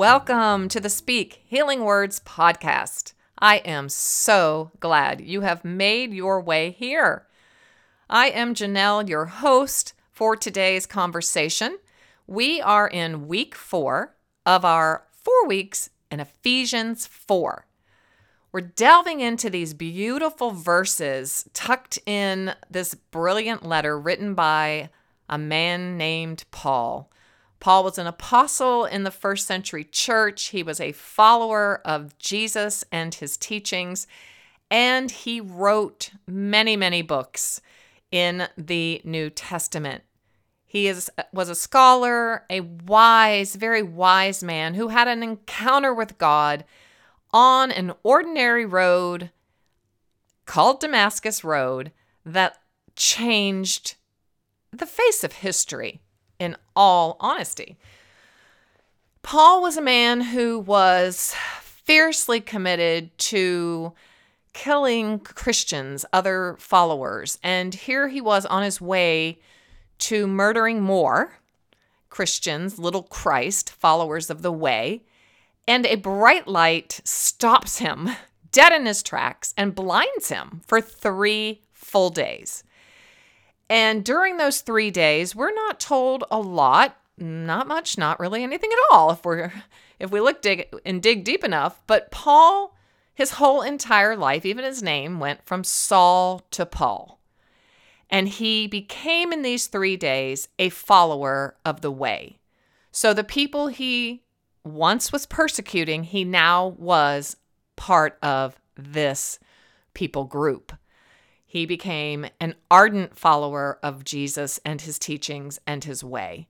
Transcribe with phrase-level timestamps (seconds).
[0.00, 3.12] Welcome to the Speak Healing Words podcast.
[3.38, 7.26] I am so glad you have made your way here.
[8.08, 11.76] I am Janell, your host for today's conversation.
[12.26, 17.66] We are in week four of our four weeks in Ephesians 4.
[18.52, 24.88] We're delving into these beautiful verses tucked in this brilliant letter written by
[25.28, 27.10] a man named Paul.
[27.60, 30.48] Paul was an apostle in the first century church.
[30.48, 34.06] He was a follower of Jesus and his teachings,
[34.70, 37.60] and he wrote many, many books
[38.10, 40.02] in the New Testament.
[40.64, 46.16] He is, was a scholar, a wise, very wise man who had an encounter with
[46.16, 46.64] God
[47.32, 49.30] on an ordinary road
[50.46, 51.92] called Damascus Road
[52.24, 52.56] that
[52.96, 53.96] changed
[54.72, 56.00] the face of history,
[56.40, 57.76] in all honesty.
[59.22, 63.92] Paul was a man who was fiercely committed to
[64.52, 69.38] killing Christians, other followers, and here he was on his way
[69.98, 71.38] to murdering more
[72.08, 75.04] Christians, little Christ, followers of the way
[75.70, 78.10] and a bright light stops him
[78.50, 82.64] dead in his tracks and blinds him for three full days.
[83.70, 88.70] And during those three days, we're not told a lot, not much, not really anything
[88.72, 89.52] at all if we're
[90.00, 91.80] if we look dig and dig deep enough.
[91.86, 92.76] But Paul,
[93.14, 97.20] his whole entire life, even his name, went from Saul to Paul.
[98.10, 102.40] And he became in these three days a follower of the way.
[102.90, 104.24] So the people he
[104.64, 107.36] once was persecuting, he now was
[107.76, 109.38] part of this
[109.94, 110.72] people group.
[111.50, 116.46] He became an ardent follower of Jesus and his teachings and his way.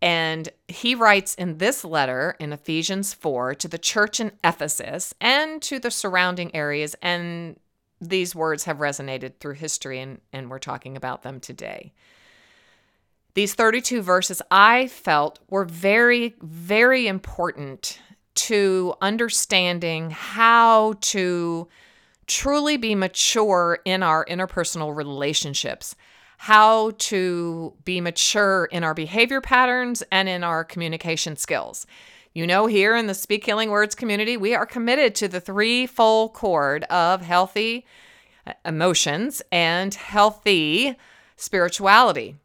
[0.00, 5.60] And he writes in this letter in Ephesians 4 to the church in Ephesus and
[5.62, 6.94] to the surrounding areas.
[7.02, 7.58] And
[8.00, 11.92] these words have resonated through history, and, and we're talking about them today.
[13.34, 17.98] These 32 verses I felt were very, very important
[18.36, 21.66] to understanding how to
[22.30, 25.96] truly be mature in our interpersonal relationships,
[26.38, 31.86] how to be mature in our behavior patterns and in our communication skills.
[32.32, 36.32] You know, here in the Speak Healing Words community, we are committed to the threefold
[36.32, 37.84] cord of healthy
[38.46, 40.96] uh, emotions and healthy
[41.36, 42.36] spirituality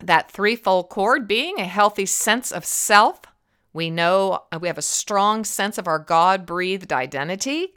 [0.00, 3.20] that threefold cord being a healthy sense of self.
[3.74, 7.74] We know uh, we have a strong sense of our God breathed identity.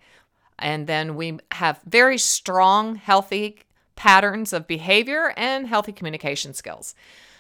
[0.57, 3.59] And then we have very strong, healthy
[3.95, 6.95] patterns of behavior and healthy communication skills.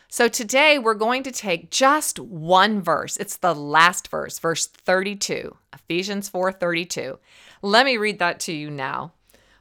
[0.07, 3.17] So today we're going to take just one verse.
[3.17, 7.17] It's the last verse, verse 32, Ephesians 4:32.
[7.61, 9.13] Let me read that to you now.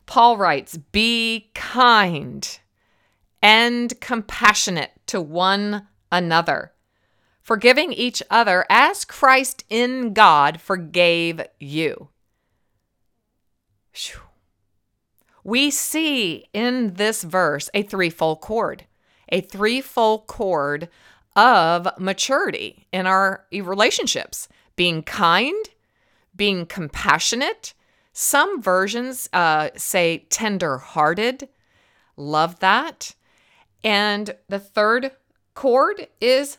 [0.07, 2.59] Paul writes, "Be kind
[3.45, 6.73] and compassionate to one another,
[7.43, 12.09] forgiving each other as Christ in God forgave you.
[15.43, 18.87] We see in this verse a threefold cord,
[19.29, 20.89] a threefold cord
[21.37, 25.67] of maturity in our relationships being kind,
[26.35, 27.75] being compassionate.
[28.13, 31.49] Some versions uh, say tender hearted.
[32.17, 33.15] Love that.
[33.83, 35.11] And the third
[35.55, 36.59] cord is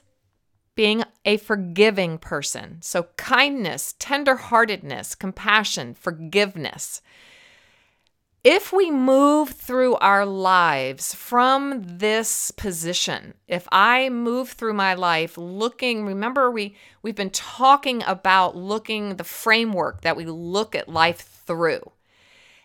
[0.75, 2.77] being a forgiving person.
[2.81, 7.01] So, kindness, tenderheartedness, compassion, forgiveness.
[8.45, 15.35] If we move through our lives from this position, if I move through my life
[15.35, 21.21] looking, remember we we've been talking about looking the framework that we look at life
[21.47, 21.91] through.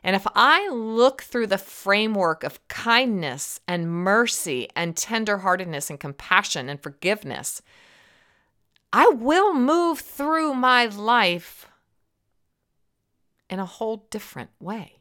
[0.03, 6.69] And if I look through the framework of kindness and mercy and tenderheartedness and compassion
[6.69, 7.62] and forgiveness,
[8.93, 11.69] I will move through my life
[13.49, 15.00] in a whole different way.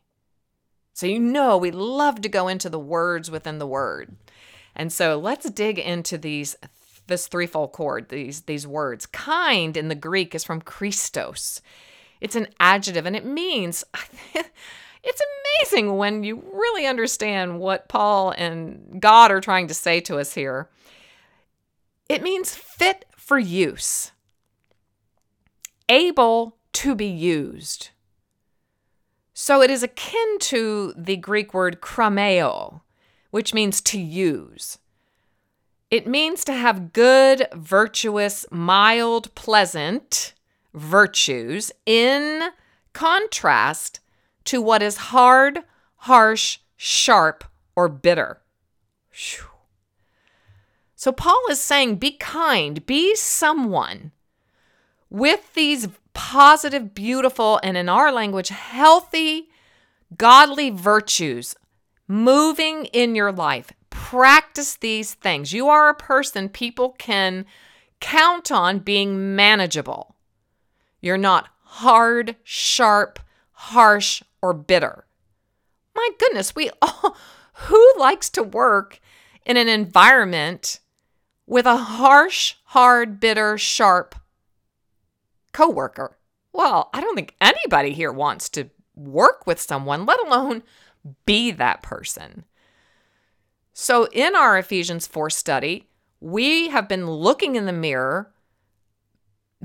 [0.99, 4.17] So, you know, we love to go into the words within the word.
[4.75, 6.57] And so let's dig into these
[7.07, 9.05] this threefold chord, these these words.
[9.05, 11.61] Kind in the Greek is from Christos.
[12.19, 13.85] It's an adjective and it means
[14.33, 15.21] it's
[15.61, 20.33] amazing when you really understand what Paul and God are trying to say to us
[20.33, 20.67] here.
[22.09, 24.11] It means fit for use,
[25.87, 27.91] able to be used.
[29.41, 32.81] So it is akin to the Greek word krameo,
[33.31, 34.79] which means to use.
[35.89, 40.33] It means to have good, virtuous, mild, pleasant
[40.73, 42.49] virtues in
[42.91, 44.01] contrast
[44.43, 45.59] to what is hard,
[45.95, 47.45] harsh, sharp,
[47.77, 48.41] or bitter.
[50.95, 54.11] So Paul is saying be kind, be someone
[55.09, 59.49] with these positive, beautiful, and in our language, healthy,
[60.17, 61.55] godly virtues
[62.07, 63.71] moving in your life.
[63.89, 65.53] Practice these things.
[65.53, 67.45] You are a person people can
[67.99, 70.15] count on being manageable.
[71.01, 73.19] You're not hard, sharp,
[73.51, 75.05] harsh, or bitter.
[75.95, 77.15] My goodness, we all,
[77.53, 78.99] who likes to work
[79.45, 80.79] in an environment
[81.45, 84.15] with a harsh, hard, bitter, sharp
[85.51, 86.17] coworker?
[86.53, 90.63] Well, I don't think anybody here wants to work with someone, let alone
[91.25, 92.45] be that person.
[93.73, 95.87] So, in our Ephesians 4 study,
[96.19, 98.31] we have been looking in the mirror,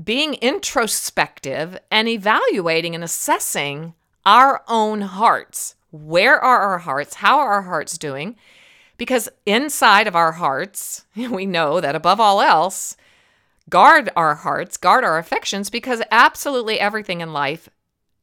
[0.01, 3.93] being introspective, and evaluating and assessing
[4.25, 5.75] our own hearts.
[5.91, 7.15] Where are our hearts?
[7.15, 8.35] How are our hearts doing?
[8.97, 12.95] Because inside of our hearts, we know that above all else,
[13.69, 17.69] guard our hearts, guard our affections, because absolutely everything in life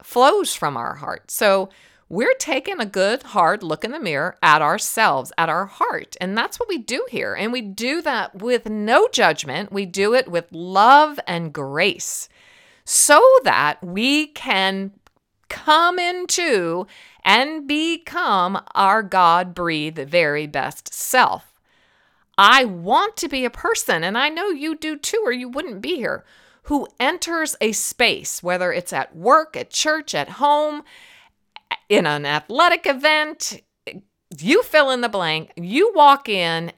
[0.03, 1.31] flows from our heart.
[1.31, 1.69] So
[2.09, 6.17] we're taking a good, hard look in the mirror at ourselves, at our heart.
[6.21, 7.35] And that's what we do here.
[7.35, 12.29] And we do that with no judgment, we do it with love and grace
[12.85, 14.93] so that we can
[15.49, 16.87] come into
[17.25, 21.52] and become our God breathed very best self.
[22.39, 25.81] I want to be a person, and I know you do too, or you wouldn't
[25.83, 26.25] be here,
[26.65, 30.83] who enters a space, whether it's at work, at church, at home,
[31.89, 33.63] in an athletic event,
[34.39, 36.73] you fill in the blank, you walk in,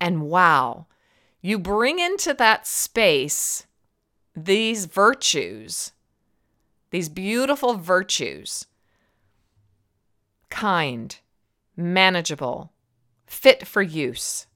[0.00, 0.86] and wow,
[1.40, 3.66] you bring into that space
[4.34, 5.92] these virtues
[6.92, 8.66] these beautiful virtues
[10.50, 11.18] kind,
[11.74, 12.70] manageable,
[13.26, 14.46] fit for use.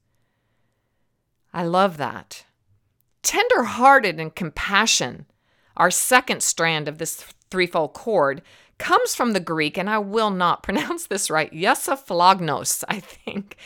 [1.53, 2.45] I love that.
[3.23, 5.25] Tender hearted and compassion,
[5.75, 8.41] our second strand of this threefold cord,
[8.77, 13.57] comes from the Greek, and I will not pronounce this right, yesophlognos, I think.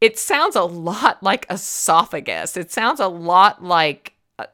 [0.00, 2.56] It sounds a lot like esophagus.
[2.56, 4.46] It sounds a lot like uh,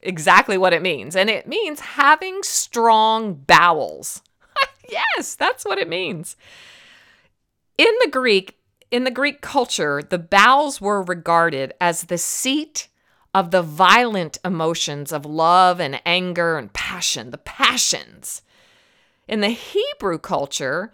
[0.00, 1.16] exactly what it means.
[1.16, 4.22] And it means having strong bowels.
[4.88, 6.36] yes, that's what it means.
[7.76, 8.56] In the Greek,
[8.92, 12.88] in the Greek culture, the bowels were regarded as the seat
[13.34, 18.42] of the violent emotions of love and anger and passion, the passions.
[19.26, 20.92] In the Hebrew culture,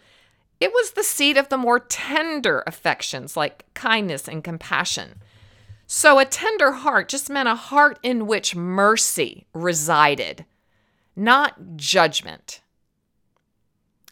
[0.61, 5.21] it was the seat of the more tender affections like kindness and compassion.
[5.89, 10.45] So a tender heart just meant a heart in which mercy resided,
[11.17, 12.61] not judgment.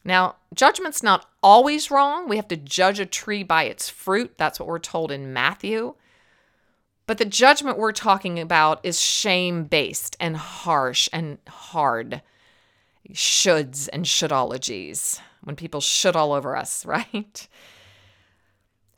[0.07, 2.29] Now, judgment's not always wrong.
[2.29, 4.35] We have to judge a tree by its fruit.
[4.39, 5.97] That's what we're told in Matthew.
[7.09, 12.23] But the judgment we're talking about is shame based and harsh and hard.
[13.13, 15.21] Shoulds and shouldologies.
[15.43, 17.49] When people should all over us, right?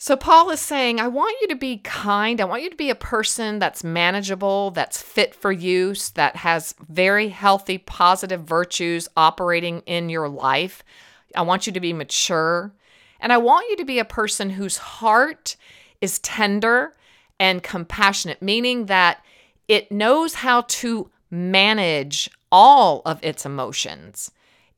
[0.01, 2.41] So, Paul is saying, I want you to be kind.
[2.41, 6.73] I want you to be a person that's manageable, that's fit for use, that has
[6.89, 10.85] very healthy, positive virtues operating in your life.
[11.35, 12.73] I want you to be mature.
[13.19, 15.57] And I want you to be a person whose heart
[16.01, 16.95] is tender
[17.41, 19.25] and compassionate, meaning that
[19.67, 24.31] it knows how to manage all of its emotions.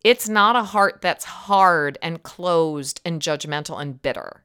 [0.02, 4.44] It's not a heart that's hard and closed and judgmental and bitter.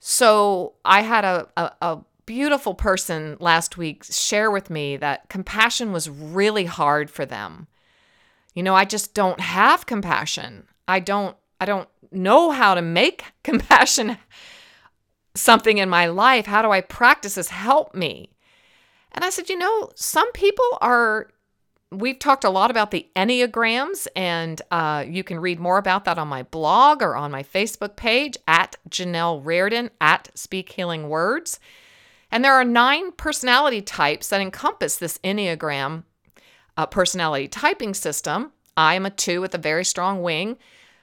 [0.00, 5.92] So I had a, a, a beautiful person last week share with me that compassion
[5.92, 7.68] was really hard for them.
[8.54, 10.66] You know, I just don't have compassion.
[10.88, 14.18] I don't I don't know how to make compassion
[15.34, 16.46] something in my life.
[16.46, 17.48] How do I practice this?
[17.48, 18.30] Help me.
[19.12, 21.28] And I said, you know, some people are
[21.92, 26.18] we've talked a lot about the Enneagrams, and uh, you can read more about that
[26.18, 31.60] on my blog or on my Facebook page at Janell Rardon at Speak Healing Words.
[32.30, 36.04] And there are nine personality types that encompass this Enneagram
[36.76, 38.52] uh, personality typing system.
[38.76, 40.58] I am a two with a very strong wing,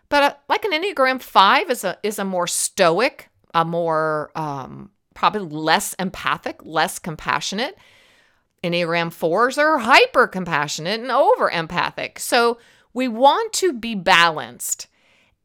[0.09, 4.91] but uh, like an Enneagram five is a is a more stoic, a more um,
[5.15, 7.77] probably less empathic, less compassionate.
[8.63, 12.19] Enneagram fours are hyper compassionate and over empathic.
[12.19, 12.57] So
[12.93, 14.87] we want to be balanced.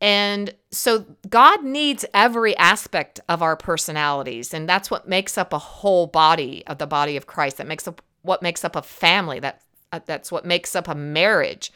[0.00, 4.54] And so God needs every aspect of our personalities.
[4.54, 7.56] And that's what makes up a whole body of the body of Christ.
[7.56, 9.40] That makes up what makes up a family.
[9.40, 11.72] That uh, that's what makes up a marriage,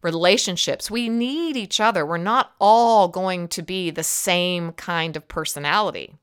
[0.00, 0.90] relationships.
[0.90, 2.06] We need each other.
[2.06, 6.14] We're not all going to be the same kind of personality.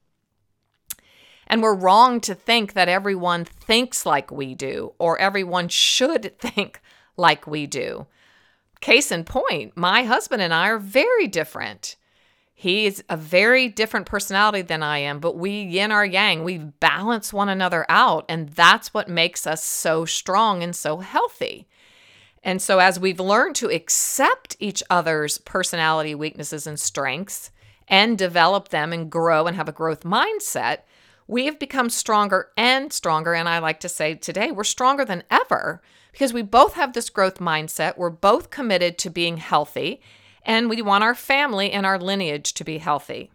[1.53, 6.81] And we're wrong to think that everyone thinks like we do or everyone should think
[7.15, 8.07] like we do.
[8.81, 11.95] Case in point, my husband and I are very different.
[12.55, 17.31] He's a very different personality than I am, but we yin our yang, we balance
[17.31, 18.25] one another out.
[18.27, 21.67] And that's what makes us so strong and so healthy.
[22.41, 27.51] And so, as we've learned to accept each other's personality weaknesses and strengths
[27.87, 30.79] and develop them and grow and have a growth mindset,
[31.27, 33.33] we have become stronger and stronger.
[33.33, 37.09] And I like to say today, we're stronger than ever because we both have this
[37.09, 37.97] growth mindset.
[37.97, 40.01] We're both committed to being healthy,
[40.45, 43.31] and we want our family and our lineage to be healthy.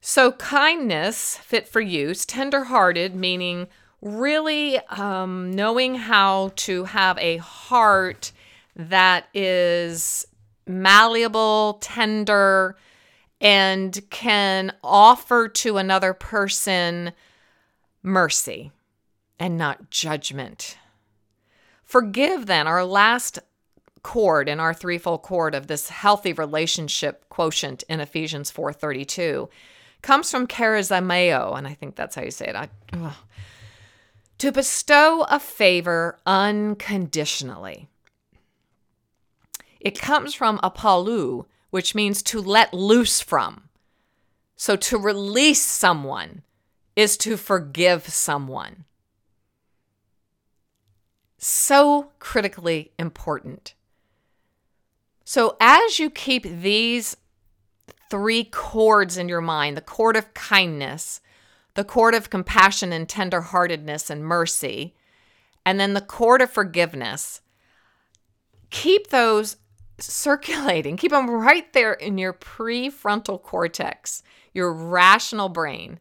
[0.00, 3.68] So, kindness, fit for use, tenderhearted, meaning
[4.00, 8.32] really um, knowing how to have a heart
[8.76, 10.26] that is
[10.66, 12.76] malleable, tender,
[13.40, 17.12] and can offer to another person
[18.02, 18.72] mercy
[19.38, 20.76] and not judgment.
[21.84, 23.38] Forgive then, our last
[24.02, 29.48] chord in our threefold chord of this healthy relationship quotient in Ephesians 4:32
[30.02, 32.56] comes from charizomai, and I think that's how you say it.
[32.56, 32.68] I,
[34.38, 37.88] to bestow a favor unconditionally.
[39.80, 43.68] It comes from apolu, which means to let loose from.
[44.56, 46.42] So to release someone
[46.96, 48.84] is to forgive someone.
[51.38, 53.74] So critically important.
[55.24, 57.16] So as you keep these
[58.10, 61.20] three chords in your mind the chord of kindness,
[61.74, 64.94] the chord of compassion and tenderheartedness and mercy,
[65.64, 67.42] and then the chord of forgiveness
[68.70, 69.56] keep those
[69.98, 70.96] circulating.
[70.96, 76.00] Keep them right there in your prefrontal cortex, your rational brain.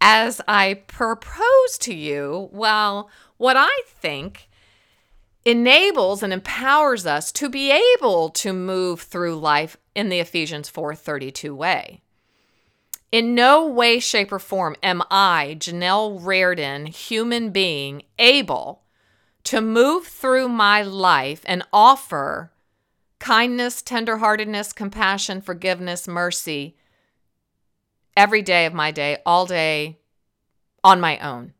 [0.00, 4.48] As I propose to you, well, what I think
[5.44, 11.54] enables and empowers us to be able to move through life in the Ephesians 4:32
[11.54, 12.02] way.
[13.12, 18.82] In no way, shape, or form am I, Janell Rardon, human being, able
[19.44, 22.50] to move through my life and offer
[23.18, 26.76] kindness, tenderheartedness, compassion, forgiveness, mercy
[28.16, 29.98] every day of my day, all day
[30.82, 31.52] on my own.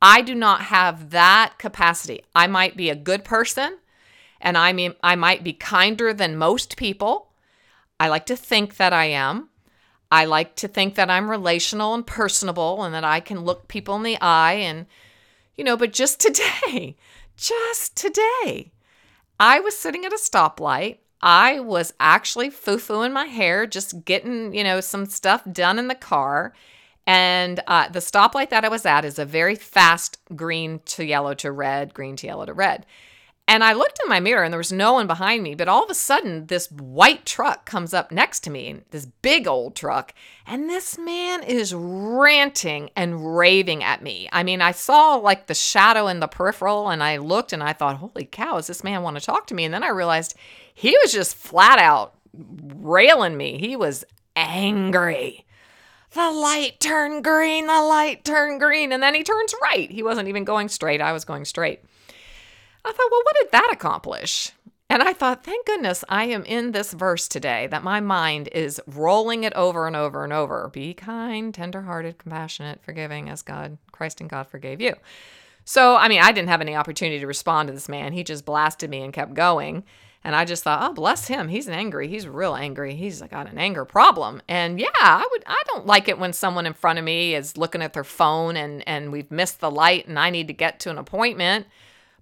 [0.00, 2.22] I do not have that capacity.
[2.34, 3.78] I might be a good person
[4.40, 7.32] and I mean I might be kinder than most people.
[8.00, 9.48] I like to think that I am.
[10.10, 13.94] I like to think that I'm relational and personable and that I can look people
[13.94, 14.86] in the eye and
[15.54, 16.20] you know, but just
[16.66, 16.96] today,
[17.36, 18.71] just today,
[19.44, 20.98] I was sitting at a stoplight.
[21.20, 25.96] I was actually foo-fooing my hair, just getting, you know, some stuff done in the
[25.96, 26.54] car.
[27.08, 31.34] And uh, the stoplight that I was at is a very fast green to yellow
[31.34, 32.86] to red, green to yellow to red.
[33.52, 35.84] And I looked in my mirror and there was no one behind me, but all
[35.84, 40.14] of a sudden, this white truck comes up next to me, this big old truck,
[40.46, 44.26] and this man is ranting and raving at me.
[44.32, 47.74] I mean, I saw like the shadow in the peripheral and I looked and I
[47.74, 49.64] thought, holy cow, does this man want to talk to me?
[49.66, 50.34] And then I realized
[50.72, 53.58] he was just flat out railing me.
[53.58, 54.02] He was
[54.34, 55.44] angry.
[56.12, 59.90] The light turned green, the light turned green, and then he turns right.
[59.90, 61.82] He wasn't even going straight, I was going straight.
[62.84, 64.52] I thought, well, what did that accomplish?
[64.90, 68.78] And I thought, thank goodness I am in this verse today, that my mind is
[68.86, 70.68] rolling it over and over and over.
[70.70, 74.94] Be kind, tenderhearted, compassionate, forgiving as God, Christ and God forgave you.
[75.64, 78.12] So, I mean, I didn't have any opportunity to respond to this man.
[78.12, 79.84] He just blasted me and kept going.
[80.24, 81.48] And I just thought, oh, bless him.
[81.48, 82.06] He's angry.
[82.06, 82.94] He's real angry.
[82.94, 84.42] He's got an anger problem.
[84.46, 87.56] And yeah, I would I don't like it when someone in front of me is
[87.56, 90.80] looking at their phone and and we've missed the light and I need to get
[90.80, 91.66] to an appointment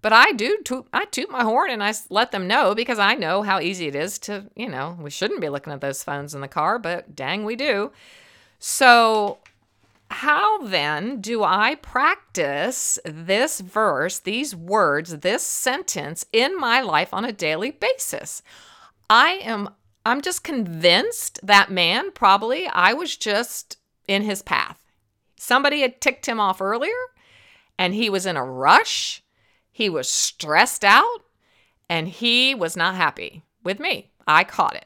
[0.02, 3.14] but I do toot, I toot my horn and I let them know because I
[3.14, 6.35] know how easy it is to, you know, we shouldn't be looking at those phones
[6.35, 7.92] in the car, but dang, we do.
[8.59, 9.38] So
[10.11, 17.25] how then do I practice this verse, these words, this sentence in my life on
[17.25, 18.42] a daily basis?
[19.09, 19.71] I am
[20.07, 23.76] I'm just convinced that man probably I was just
[24.09, 24.83] in his path.
[25.37, 26.92] Somebody had ticked him off earlier
[27.78, 29.23] and he was in a rush.
[29.80, 31.20] He was stressed out
[31.88, 34.10] and he was not happy with me.
[34.26, 34.84] I caught it.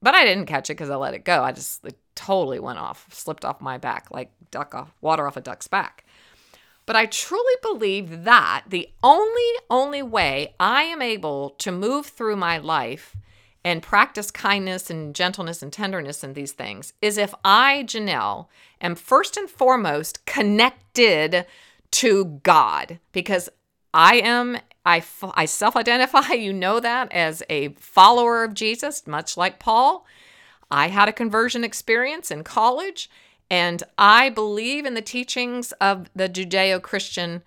[0.00, 1.42] But I didn't catch it because I let it go.
[1.42, 5.36] I just it totally went off, slipped off my back like duck off water off
[5.36, 6.04] a duck's back.
[6.86, 12.36] But I truly believe that the only only way I am able to move through
[12.36, 13.16] my life
[13.64, 18.46] and practice kindness and gentleness and tenderness and these things is if I, Janell,
[18.80, 21.46] am first and foremost connected
[21.90, 23.48] to God because
[23.92, 25.02] I am I,
[25.34, 30.06] I self identify, you know that, as a follower of Jesus, much like Paul.
[30.70, 33.10] I had a conversion experience in college,
[33.50, 37.42] and I believe in the teachings of the Judeo Christian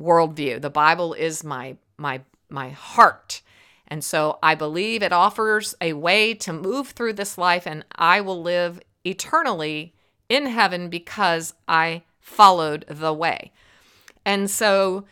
[0.00, 0.60] worldview.
[0.60, 3.40] The Bible is my, my, my heart.
[3.86, 8.20] And so I believe it offers a way to move through this life, and I
[8.20, 9.94] will live eternally
[10.28, 13.52] in heaven because I followed the way.
[14.24, 15.04] And so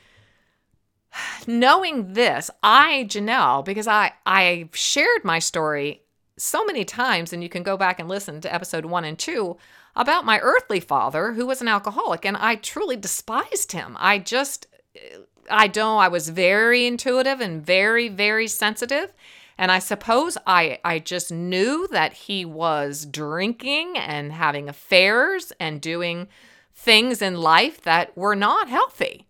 [1.46, 6.02] knowing this, I, Janell, because I, I shared my story
[6.36, 9.56] so many times, and you can go back and listen to episode one and two
[9.94, 13.96] about my earthly father who was an alcoholic, and I truly despised him.
[14.00, 14.66] I just,
[14.96, 15.18] eh,
[15.50, 19.12] I don't, I was very intuitive and very, very sensitive.
[19.58, 25.80] And I suppose I, I just knew that he was drinking and having affairs and
[25.80, 26.28] doing
[26.74, 29.26] things in life that were not healthy.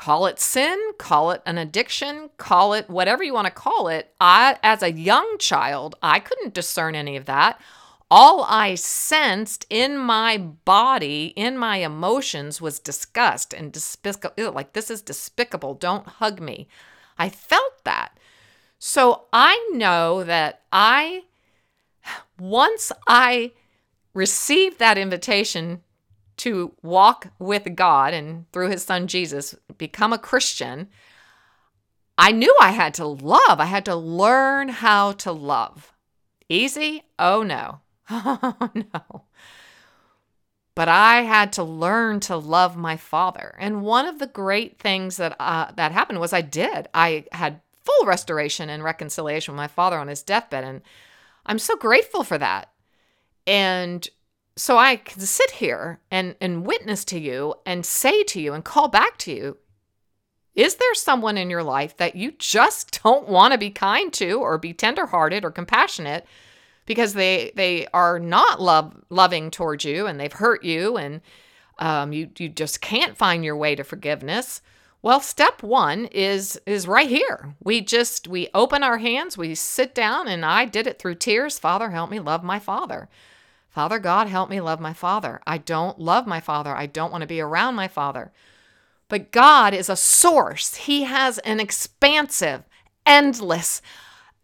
[0.00, 4.14] Call it sin, call it an addiction, call it whatever you want to call it.
[4.18, 7.60] I, as a young child, I couldn't discern any of that.
[8.10, 14.52] All I sensed in my body, in my emotions, was disgust and despicable.
[14.52, 15.74] Like, this is despicable.
[15.74, 16.66] Don't hug me.
[17.18, 18.16] I felt that.
[18.78, 21.24] So I know that I,
[22.38, 23.52] once I
[24.14, 25.82] received that invitation
[26.40, 30.88] to walk with God and through his son Jesus become a Christian,
[32.16, 33.60] I knew I had to love.
[33.60, 35.92] I had to learn how to love.
[36.48, 37.04] Easy?
[37.18, 37.80] Oh no.
[38.12, 39.22] Oh no.
[40.74, 43.54] But I had to learn to love my father.
[43.58, 46.88] And one of the great things that uh, that happened was I did.
[46.94, 50.82] I had full restoration and reconciliation with my father on his deathbed and
[51.46, 52.70] I'm so grateful for that.
[53.46, 54.08] And
[54.56, 58.64] so I can sit here and, and witness to you and say to you and
[58.64, 59.56] call back to you
[60.54, 64.40] is there someone in your life that you just don't want to be kind to
[64.40, 66.26] or be tenderhearted or compassionate
[66.86, 71.20] because they they are not love loving towards you and they've hurt you and
[71.78, 74.60] um, you you just can't find your way to forgiveness?
[75.02, 77.54] Well, step one is is right here.
[77.62, 81.58] We just we open our hands, we sit down, and I did it through tears.
[81.58, 83.08] Father, help me love my father.
[83.70, 85.40] Father God, help me love my father.
[85.46, 86.74] I don't love my father.
[86.76, 88.32] I don't want to be around my father.
[89.08, 92.64] But God is a source, He has an expansive,
[93.06, 93.80] endless,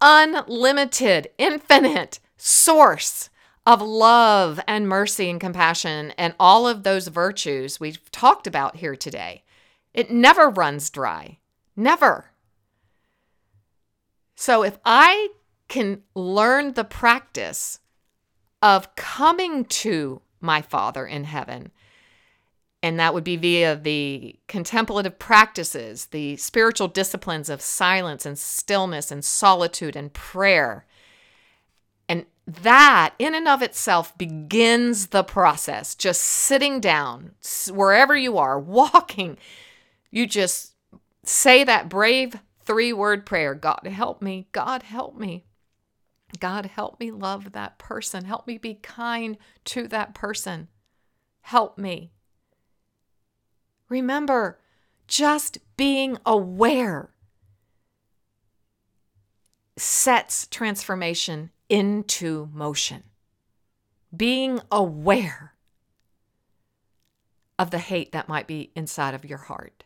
[0.01, 3.31] unlimited, infinite source
[3.65, 8.95] of love and mercy and compassion and all of those virtues we've talked about here
[8.95, 9.43] today.
[9.93, 11.39] It never runs dry.
[11.75, 12.31] Never.
[14.37, 15.31] So if I
[15.69, 17.81] can learn the practice
[18.63, 21.71] of coming to my Father in heaven.
[22.83, 29.11] And that would be via the contemplative practices, the spiritual disciplines of silence and stillness
[29.11, 30.87] and solitude and prayer.
[32.09, 35.95] And that, in and of itself, begins the process.
[35.95, 37.33] Just sitting down,
[37.73, 39.39] wherever you are, walking,
[40.11, 40.75] you just
[41.25, 45.45] say that brave three word prayer God help me, God help me.
[46.39, 48.25] God, help me love that person.
[48.25, 50.69] Help me be kind to that person.
[51.43, 52.13] Help me.
[53.89, 54.59] Remember,
[55.07, 57.11] just being aware
[59.77, 63.05] sets transformation into motion.
[64.15, 65.55] Being aware
[67.59, 69.85] of the hate that might be inside of your heart.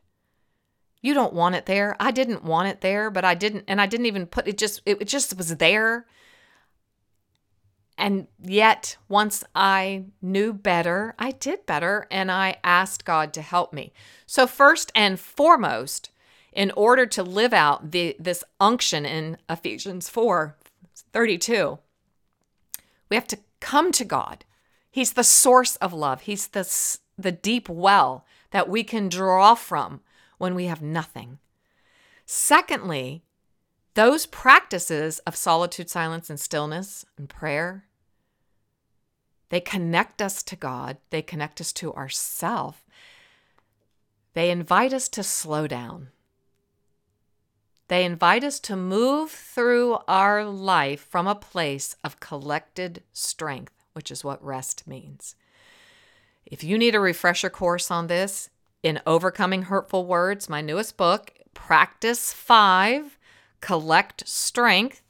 [1.03, 1.97] You don't want it there.
[1.99, 4.83] I didn't want it there, but I didn't, and I didn't even put it just,
[4.85, 6.07] it just was there.
[8.01, 13.75] And yet, once I knew better, I did better and I asked God to help
[13.75, 13.93] me.
[14.25, 16.11] So, first and foremost,
[16.51, 20.57] in order to live out the, this unction in Ephesians 4
[21.13, 21.79] 32,
[23.11, 24.47] we have to come to God.
[24.91, 26.23] He's the source of love.
[26.23, 26.67] He's the,
[27.19, 30.01] the deep well that we can draw from
[30.39, 31.39] when we have nothing.
[32.25, 33.25] Secondly,
[33.93, 37.85] those practices of solitude, silence, and stillness and prayer,
[39.51, 42.85] they connect us to God, they connect us to ourself.
[44.33, 46.09] They invite us to slow down.
[47.89, 54.13] They invite us to move through our life from a place of collected strength, which
[54.13, 55.35] is what rest means.
[56.47, 58.49] If you need a refresher course on this,
[58.83, 63.19] in Overcoming Hurtful Words, my newest book, Practice 5
[63.61, 65.03] Collect Strength,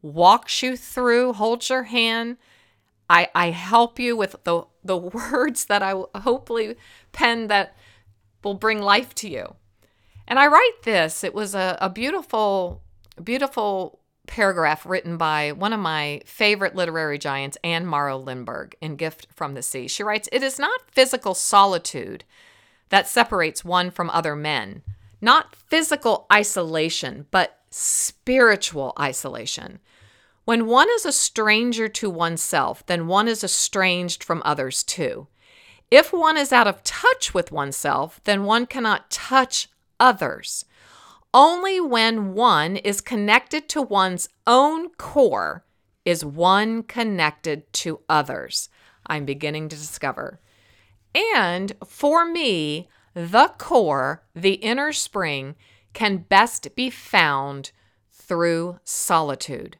[0.00, 2.36] walks you through, holds your hand.
[3.12, 4.96] I, I help you with the, the
[5.32, 6.76] words that I hopefully
[7.12, 7.76] pen that
[8.42, 9.54] will bring life to you.
[10.26, 11.22] And I write this.
[11.22, 12.82] It was a, a beautiful,
[13.22, 19.26] beautiful paragraph written by one of my favorite literary giants, Anne Morrow Lindbergh, in Gift
[19.34, 19.88] from the Sea.
[19.88, 22.24] She writes It is not physical solitude
[22.88, 24.82] that separates one from other men,
[25.20, 29.80] not physical isolation, but spiritual isolation.
[30.44, 35.28] When one is a stranger to oneself, then one is estranged from others too.
[35.90, 39.68] If one is out of touch with oneself, then one cannot touch
[40.00, 40.64] others.
[41.32, 45.64] Only when one is connected to one's own core
[46.04, 48.68] is one connected to others.
[49.06, 50.40] I'm beginning to discover.
[51.14, 55.54] And for me, the core, the inner spring,
[55.92, 57.70] can best be found
[58.10, 59.76] through solitude.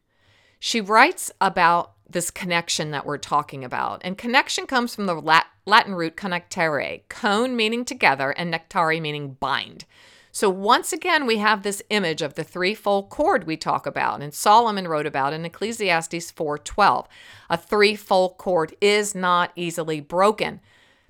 [0.65, 4.01] She writes about this connection that we're talking about.
[4.05, 9.87] And connection comes from the Latin root connectere, cone meaning together, and nectare meaning bind.
[10.31, 14.33] So once again, we have this image of the threefold cord we talk about, and
[14.33, 17.09] Solomon wrote about in Ecclesiastes 4:12.
[17.51, 20.61] A threefold cord is not easily broken.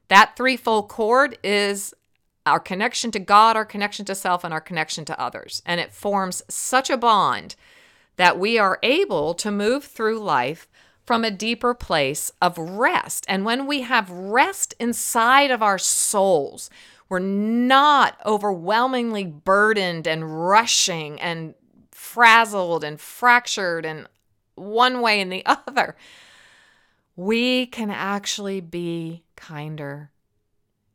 [0.09, 1.93] That threefold cord is
[2.47, 5.61] our connection to God, our connection to self, and our connection to others.
[5.67, 7.55] And it forms such a bond
[8.17, 10.69] that we are able to move through life
[11.05, 13.25] from a deeper place of rest.
[13.29, 16.71] And when we have rest inside of our souls,
[17.09, 21.55] we're not overwhelmingly burdened and rushing and
[21.91, 24.07] frazzled and fractured and
[24.55, 25.97] one way and the other.
[27.17, 30.11] We can actually be kinder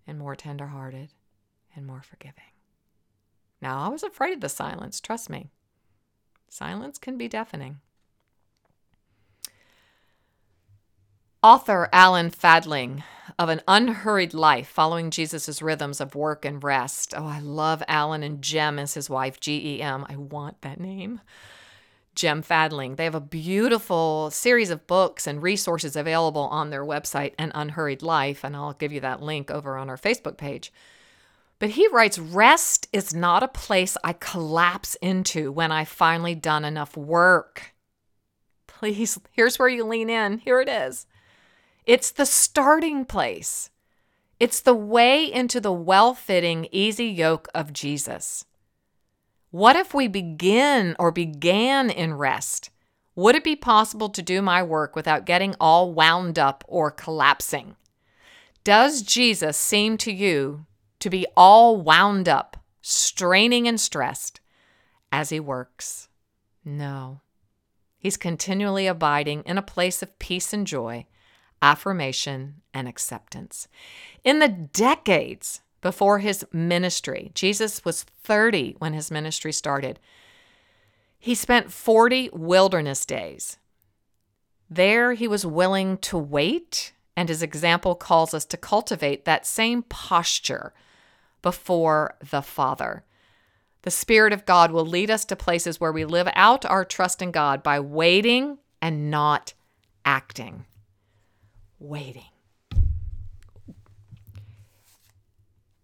[0.07, 1.09] and more tenderhearted
[1.75, 2.43] and more forgiving.
[3.61, 5.49] Now, I was afraid of the silence, trust me.
[6.49, 7.79] Silence can be deafening.
[11.43, 13.03] Author Alan Fadling
[13.37, 17.13] of An Unhurried Life Following Jesus' Rhythms of Work and Rest.
[17.15, 20.05] Oh, I love Alan and Gem as his wife, G E M.
[20.09, 21.21] I want that name.
[22.15, 22.95] Gem Fadling.
[22.95, 28.01] They have a beautiful series of books and resources available on their website, An Unhurried
[28.01, 30.73] Life, and I'll give you that link over on our Facebook page.
[31.59, 36.63] But he writes rest is not a place I collapse into when I've finally done
[36.63, 37.73] enough work.
[38.67, 40.37] Please, here's where you lean in.
[40.39, 41.07] Here it is.
[41.85, 43.71] It's the starting place.
[44.39, 48.45] It's the way into the well fitting, easy yoke of Jesus.
[49.49, 52.69] What if we begin or began in rest?
[53.15, 57.77] Would it be possible to do my work without getting all wound up or collapsing?
[58.63, 60.67] Does Jesus seem to you
[60.99, 64.39] to be all wound up, straining and stressed
[65.11, 66.09] as he works.
[66.63, 67.21] No.
[67.97, 71.05] He's continually abiding in a place of peace and joy,
[71.61, 73.67] affirmation and acceptance.
[74.23, 79.99] In the decades before his ministry, Jesus was 30 when his ministry started.
[81.19, 83.57] He spent 40 wilderness days.
[84.69, 89.83] There, he was willing to wait, and his example calls us to cultivate that same
[89.83, 90.73] posture
[91.41, 93.03] before the Father.
[93.83, 97.21] The Spirit of God will lead us to places where we live out our trust
[97.21, 99.53] in God by waiting and not
[100.03, 100.65] acting.
[101.79, 102.23] Waiting.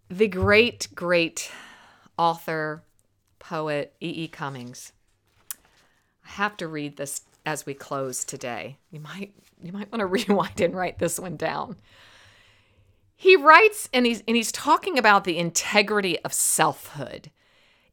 [0.09, 1.49] The great, great
[2.17, 2.83] author,
[3.39, 4.23] poet E.
[4.23, 4.27] E.
[4.27, 4.91] Cummings.
[6.25, 8.77] I have to read this as we close today.
[8.91, 11.77] You might you might want to rewind and write this one down.
[13.23, 17.31] He writes and he's and he's talking about the integrity of selfhood.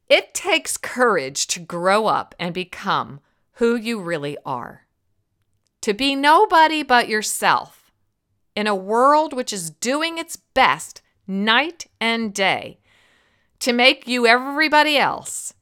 [0.09, 3.21] It takes courage to grow up and become
[3.53, 4.87] who you really are.
[5.83, 7.93] To be nobody but yourself
[8.57, 12.81] in a world which is doing its best night and day
[13.59, 15.53] to make you everybody else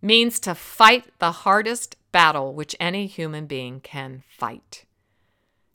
[0.00, 4.86] means to fight the hardest battle which any human being can fight.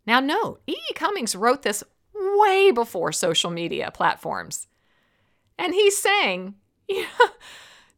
[0.07, 0.71] Now, note, E.
[0.71, 0.93] E.
[0.95, 1.83] Cummings wrote this
[2.39, 4.67] way before social media platforms.
[5.57, 6.55] And he's saying,
[6.87, 7.05] yeah,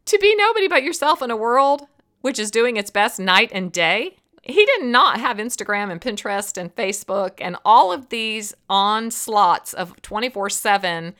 [0.06, 1.86] to be nobody but yourself in a world
[2.20, 4.16] which is doing its best night and day.
[4.42, 10.00] He did not have Instagram and Pinterest and Facebook and all of these onslaughts of
[10.02, 11.14] 24 7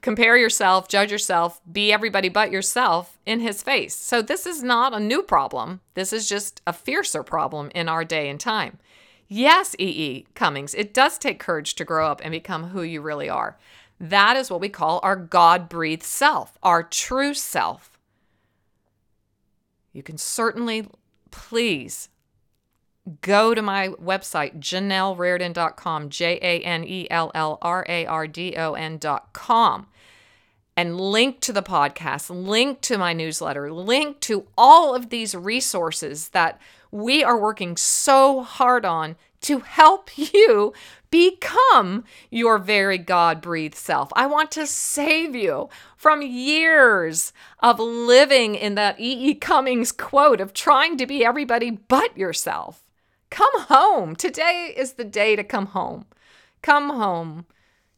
[0.00, 3.94] compare yourself, judge yourself, be everybody but yourself in his face.
[3.94, 5.80] So this is not a new problem.
[5.94, 8.78] This is just a fiercer problem in our day and time.
[9.32, 9.86] Yes, E.E.
[9.88, 10.26] E.
[10.34, 13.56] Cummings, it does take courage to grow up and become who you really are.
[14.00, 17.96] That is what we call our God breathed self, our true self.
[19.92, 20.88] You can certainly,
[21.30, 22.08] please,
[23.20, 28.56] go to my website, janellrardon.com, J A N E L L R A R D
[28.56, 29.86] O N.com,
[30.76, 36.30] and link to the podcast, link to my newsletter, link to all of these resources
[36.30, 40.72] that we are working so hard on to help you
[41.10, 44.10] become your very God breathed self.
[44.14, 49.30] I want to save you from years of living in that E.E.
[49.30, 49.34] E.
[49.34, 52.84] Cummings quote of trying to be everybody but yourself.
[53.30, 54.16] Come home.
[54.16, 56.06] Today is the day to come home.
[56.62, 57.46] Come home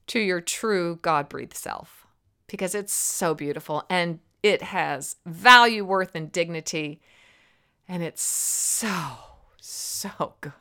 [0.08, 2.06] to your true God breathed self
[2.46, 7.00] because it's so beautiful and it has value, worth, and dignity.
[7.92, 8.88] And it's so,
[9.60, 10.54] so good.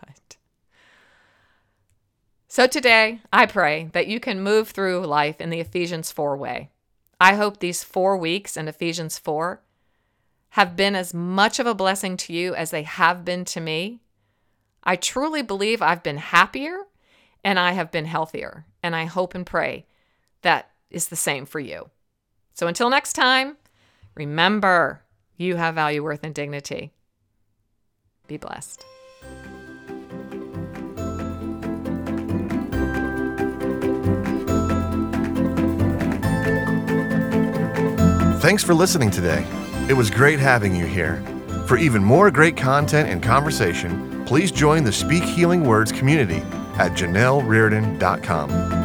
[2.49, 6.71] So today, I pray that you can move through life in the Ephesians 4 way.
[7.21, 9.61] I hope these four weeks in Ephesians 4
[10.49, 14.01] have been as much of a blessing to you as they have been to me.
[14.83, 16.79] I truly believe I've been happier
[17.45, 18.65] and I have been healthier.
[18.83, 19.85] And I hope and pray
[20.41, 21.91] that is the same for you.
[22.55, 23.55] So until next time,
[24.15, 25.03] remember
[25.37, 26.91] you have value, worth, and dignity.
[28.31, 28.85] Be blessed.
[38.39, 39.45] Thanks for listening today.
[39.89, 41.21] It was great having you here.
[41.67, 46.41] For even more great content and conversation, please join the Speak Healing Words community
[46.77, 48.80] at janellrardon.com.